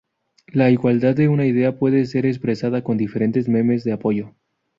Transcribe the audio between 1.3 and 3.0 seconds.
idea puede ser expresada con